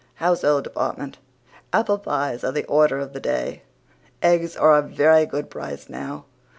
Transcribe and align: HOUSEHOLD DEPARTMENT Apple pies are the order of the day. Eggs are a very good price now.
HOUSEHOLD 0.15 0.63
DEPARTMENT 0.63 1.19
Apple 1.71 1.99
pies 1.99 2.43
are 2.43 2.51
the 2.51 2.65
order 2.65 2.97
of 2.97 3.13
the 3.13 3.19
day. 3.19 3.61
Eggs 4.23 4.57
are 4.57 4.75
a 4.75 4.81
very 4.81 5.27
good 5.27 5.47
price 5.51 5.89
now. 5.89 6.25